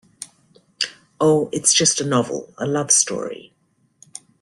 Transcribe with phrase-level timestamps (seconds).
[1.19, 3.53] Oh, it's just a novel, a love story.